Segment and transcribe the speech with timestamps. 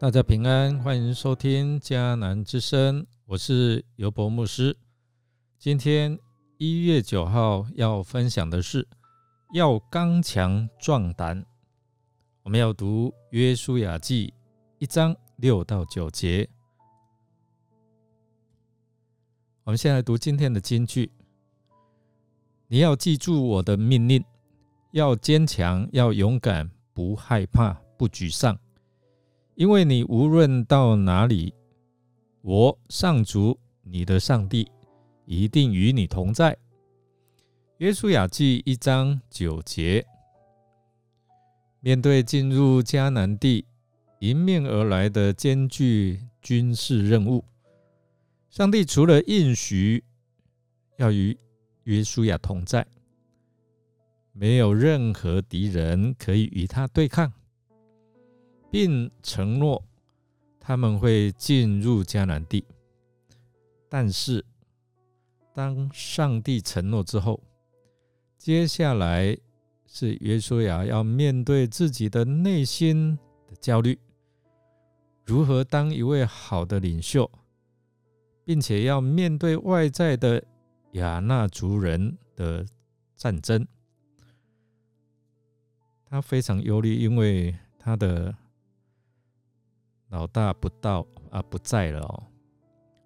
[0.00, 4.74] 大家平安，欢迎收听迦南之声，我是尤博牧师。
[5.58, 6.18] 今天
[6.56, 8.88] 一月九号要分享的是
[9.52, 11.44] 要刚强壮胆。
[12.42, 14.32] 我们要读约书亚记
[14.78, 16.48] 一章六到九节。
[19.64, 21.12] 我们先来读今天的金句：
[22.68, 24.24] 你要记住我的命令，
[24.92, 28.58] 要坚强，要勇敢，不害怕，不沮丧。
[29.60, 31.52] 因为你无论到哪里，
[32.40, 34.66] 我上主你的上帝
[35.26, 36.56] 一定与你同在。
[37.76, 40.02] 约书亚记一章九节。
[41.80, 43.66] 面对进入迦南地
[44.20, 47.44] 迎面而来的艰巨军事任务，
[48.48, 50.02] 上帝除了应许
[50.96, 51.38] 要与
[51.84, 52.86] 约书亚同在，
[54.32, 57.30] 没有任何敌人可以与他对抗。
[58.70, 59.84] 并承诺
[60.60, 62.64] 他们会进入迦南地，
[63.88, 64.44] 但是
[65.52, 67.42] 当上帝承诺之后，
[68.38, 69.36] 接下来
[69.86, 73.18] 是约书亚要面对自己的内心
[73.48, 73.98] 的焦虑，
[75.24, 77.28] 如何当一位好的领袖，
[78.44, 80.40] 并且要面对外在的
[80.92, 82.64] 亚纳族人的
[83.16, 83.66] 战争，
[86.04, 88.32] 他非常忧虑，因为他的。
[90.10, 92.22] 老大不到啊，不在了哦。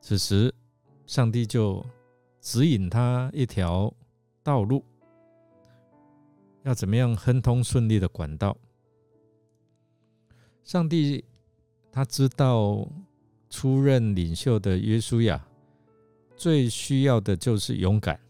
[0.00, 0.54] 此时，
[1.06, 1.84] 上帝就
[2.40, 3.92] 指引他一条
[4.42, 4.84] 道路，
[6.62, 8.56] 要怎么样亨通顺利的管道。
[10.62, 11.24] 上帝
[11.90, 12.86] 他知道
[13.48, 15.44] 出任领袖的约书亚
[16.36, 18.20] 最需要的就是勇敢，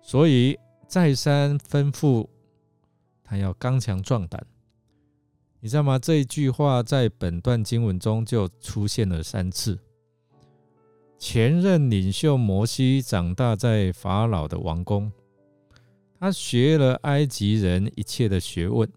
[0.00, 2.28] 所以再三吩咐
[3.24, 4.46] 他要刚强壮胆。
[5.64, 5.96] 你知道吗？
[5.96, 9.78] 这一句话在本段经文中就出现了三次。
[11.16, 15.12] 前任领袖摩西长大在法老的王宫，
[16.18, 18.90] 他学了埃及人一切的学问，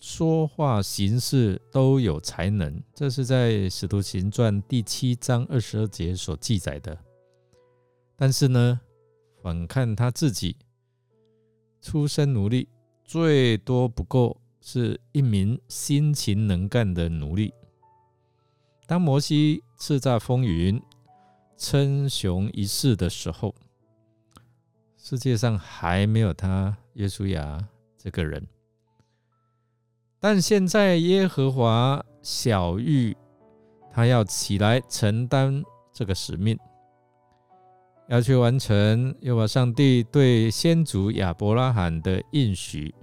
[0.00, 2.82] 说话行事都有才能。
[2.92, 6.98] 这是在《使徒行传》第七章二十二节所记载的。
[8.16, 8.80] 但是呢，
[9.40, 10.56] 反看他自己，
[11.80, 12.66] 出身奴隶，
[13.04, 14.36] 最多不够。
[14.66, 17.52] 是一名辛勤能干的奴隶。
[18.86, 20.80] 当摩西叱咤风云、
[21.58, 23.54] 称雄一世的时候，
[24.96, 28.48] 世界上还没有他耶稣亚这个人。
[30.18, 33.14] 但现在耶和华小玉，
[33.92, 36.58] 他要起来承担这个使命，
[38.08, 42.94] 要去完成，又把上帝对先祖亚伯拉罕的应许。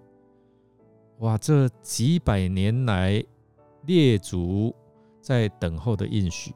[1.21, 1.37] 哇！
[1.37, 3.23] 这几百年来，
[3.85, 4.75] 列祖
[5.21, 6.51] 在等候的应许，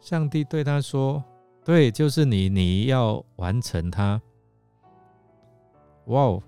[0.00, 1.22] 上帝对他说
[1.62, 4.20] ：“对，就是你，你要完成它。”
[6.08, 6.42] 哇哦，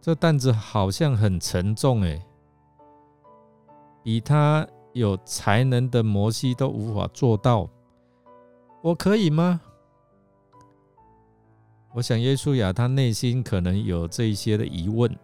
[0.00, 2.20] 这担子好像很沉重哎，
[4.02, 7.70] 比他有才能的摩西都无法做到，
[8.82, 9.60] 我可以吗？
[11.92, 15.16] 我想耶稣亚他内心可能有这一些的疑问。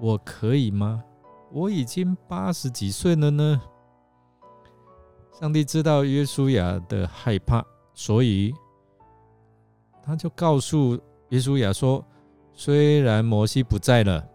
[0.00, 1.04] 我可以吗？
[1.52, 3.60] 我已经八十几岁了呢。
[5.32, 8.54] 上帝知道约书亚的害怕，所以
[10.02, 12.04] 他就告诉约书亚说
[12.54, 14.26] ：“虽然摩西不在了，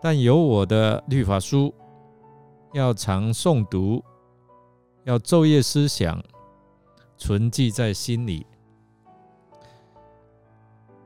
[0.00, 1.74] 但有我的律法书，
[2.72, 4.02] 要常诵读，
[5.04, 6.22] 要昼夜思想，
[7.16, 8.46] 存记在心里。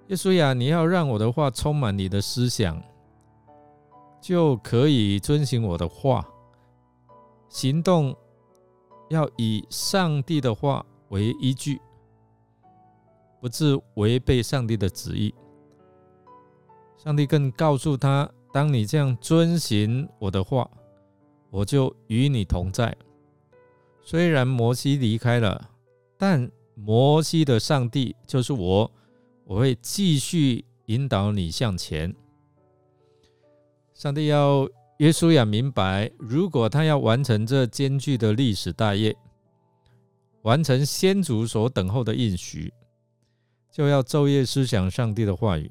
[0.08, 2.80] 耶稣亚，你要让我的话充满你的思想。”
[4.20, 6.26] 就可以遵循我的话，
[7.48, 8.14] 行动
[9.08, 11.80] 要以上帝的话为依据，
[13.40, 15.34] 不致违背上帝的旨意。
[16.96, 20.68] 上帝更告诉他：当你这样遵循我的话，
[21.50, 22.94] 我就与你同在。
[24.02, 25.70] 虽然摩西离开了，
[26.18, 28.90] 但摩西的上帝就是我，
[29.44, 32.14] 我会继续引导你向前。
[33.98, 34.62] 上帝要
[34.98, 39.16] 耶稣亚明白，如果他要完成这艰巨的历史大业，
[40.42, 42.72] 完成先祖所等候的应许，
[43.72, 45.68] 就要昼夜思想上帝的话语，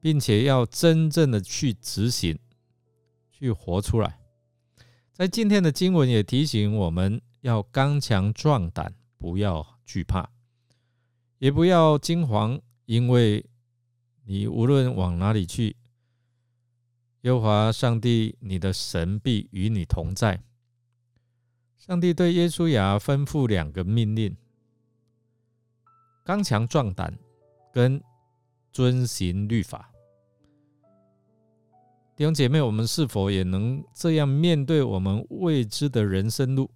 [0.00, 2.38] 并且要真正的去执行，
[3.32, 4.20] 去活出来。
[5.12, 10.30] 在今天的经文也提醒我们要刚强壮胆，不要惧怕，
[11.38, 13.44] 也不要惊惶，因为
[14.26, 15.74] 你无论往哪里去。
[17.22, 20.42] 耶和华上帝，你的神必与你同在。
[21.76, 24.36] 上帝对耶稣亚吩咐两个命令：
[26.24, 27.16] 刚强壮胆，
[27.72, 28.02] 跟
[28.72, 29.92] 遵行律法。
[32.16, 36.68] 弟兄姐妹，我们是否也能这样面对我们未知的人生路？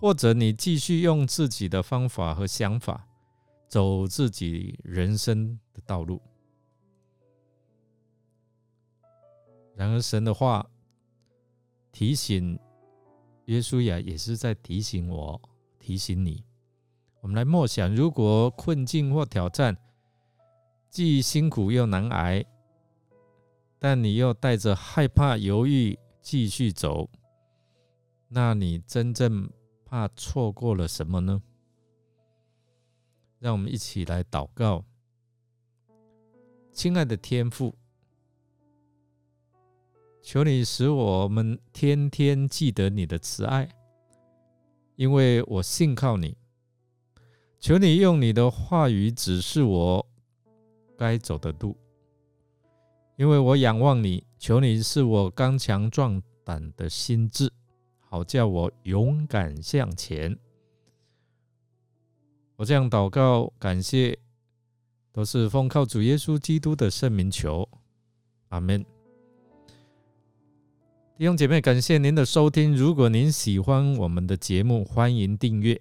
[0.00, 3.06] 或者你继续用自己的方法和想法
[3.68, 6.20] 走自己人生的道路？
[9.78, 10.68] 然而，神的话
[11.92, 12.58] 提醒
[13.44, 15.40] 耶稣亚，也是在提醒我、
[15.78, 16.42] 提醒你。
[17.20, 19.76] 我们来默想：如果困境或挑战
[20.90, 22.44] 既辛苦又难挨，
[23.78, 27.08] 但你又带着害怕、犹豫继续走，
[28.26, 29.48] 那你真正……
[29.90, 31.42] 怕错过了什么呢？
[33.38, 34.84] 让我们一起来祷告，
[36.74, 37.77] 亲爱的天父，
[40.30, 43.66] 求你使我们天天记得你的慈爱，
[44.94, 46.36] 因为我信靠你。
[47.58, 50.06] 求你用你的话语指示我
[50.98, 51.74] 该走的路，
[53.16, 54.22] 因为我仰望你。
[54.38, 57.50] 求你是我刚强壮胆的心智。
[57.98, 60.38] 好叫我勇敢向前。
[62.56, 64.18] 我这样祷告，感谢，
[65.10, 67.66] 都是奉靠主耶稣基督的圣名求。
[68.50, 68.84] 阿门。
[71.18, 72.76] 弟兄姐妹，感谢您的收听。
[72.76, 75.76] 如果您喜欢我们的节目，欢迎订阅，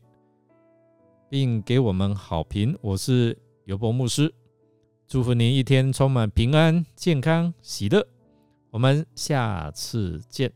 [1.30, 2.76] 并给我们好评。
[2.82, 4.34] 我是尤博牧师，
[5.08, 8.04] 祝福您一天充满平安、健康、喜乐。
[8.72, 10.52] 我们下次见。